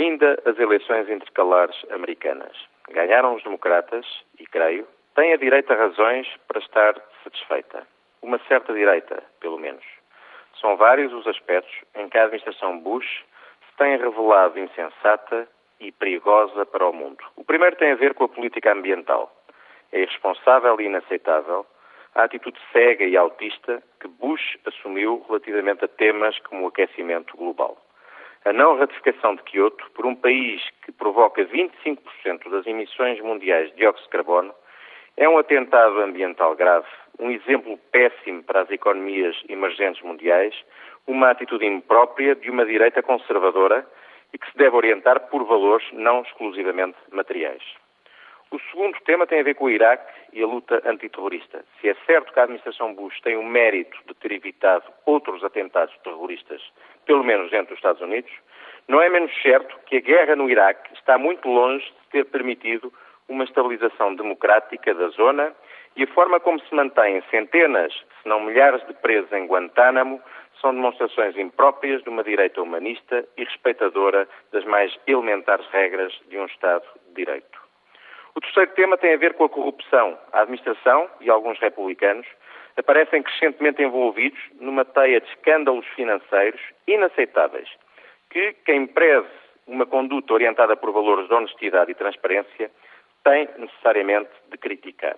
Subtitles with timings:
[0.00, 2.56] Ainda as eleições intercalares americanas.
[2.88, 4.06] Ganharam os democratas,
[4.38, 7.86] e creio, tem a direita razões para estar satisfeita.
[8.22, 9.84] Uma certa direita, pelo menos.
[10.58, 15.46] São vários os aspectos em que a administração Bush se tem revelado insensata
[15.78, 17.22] e perigosa para o mundo.
[17.36, 19.30] O primeiro tem a ver com a política ambiental.
[19.92, 21.66] É irresponsável e inaceitável
[22.14, 27.76] a atitude cega e autista que Bush assumiu relativamente a temas como o aquecimento global.
[28.42, 33.76] A não ratificação de Kyoto por um país que provoca 25% das emissões mundiais de
[33.76, 34.54] dióxido de carbono
[35.18, 36.86] é um atentado ambiental grave,
[37.18, 40.54] um exemplo péssimo para as economias emergentes mundiais,
[41.06, 43.86] uma atitude imprópria de uma direita conservadora
[44.32, 47.62] e que se deve orientar por valores não exclusivamente materiais.
[48.52, 51.64] O segundo tema tem a ver com o Iraque e a luta antiterrorista.
[51.80, 55.96] Se é certo que a administração Bush tem o mérito de ter evitado outros atentados
[56.02, 56.60] terroristas,
[57.06, 58.32] pelo menos dentro dos Estados Unidos,
[58.88, 62.92] não é menos certo que a guerra no Iraque está muito longe de ter permitido
[63.28, 65.54] uma estabilização democrática da zona
[65.94, 70.20] e a forma como se mantêm centenas, se não milhares de presos em Guantánamo
[70.60, 76.46] são demonstrações impróprias de uma direita humanista e respeitadora das mais elementares regras de um
[76.46, 77.69] Estado de Direito.
[78.34, 80.18] O terceiro tema tem a ver com a corrupção.
[80.32, 82.26] A administração e alguns republicanos
[82.76, 87.68] aparecem crescentemente envolvidos numa teia de escândalos financeiros inaceitáveis,
[88.30, 89.28] que quem preze
[89.66, 92.70] uma conduta orientada por valores de honestidade e transparência
[93.24, 95.16] tem necessariamente de criticar.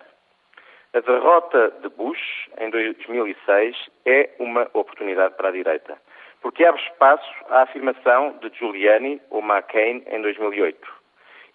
[0.93, 3.75] A derrota de Bush em 2006
[4.05, 5.97] é uma oportunidade para a direita,
[6.41, 11.02] porque abre espaço à afirmação de Giuliani ou McCain em 2008.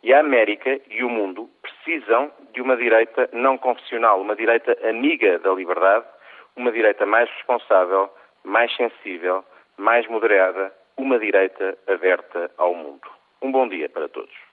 [0.02, 5.38] E a América e o mundo precisam de uma direita não confessional, uma direita amiga
[5.40, 6.06] da liberdade,
[6.56, 8.08] uma direita mais responsável,
[8.44, 9.44] mais sensível,
[9.76, 13.08] mais moderada, uma direita aberta ao mundo.
[13.42, 14.47] Um bom dia para todos.